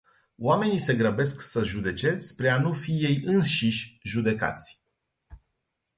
[0.39, 4.83] Oamenii se grăbesc să judece spre a nu fi ei înșiși judecați.